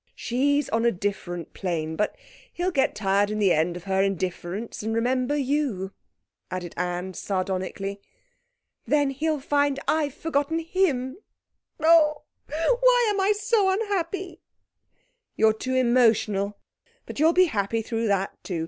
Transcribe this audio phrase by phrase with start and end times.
[0.15, 1.95] She's on a different plane.
[1.95, 2.15] But
[2.51, 5.91] he'll get tired in the end of her indifference and remember you,'
[6.49, 8.01] added Anne sardonically.
[8.87, 11.17] 'Then he'll find I've forgotten him.
[11.79, 14.41] Oh, why am I so unhappy?'
[15.35, 16.57] 'You're too emotional,
[17.05, 18.59] but you'll be happy through that too.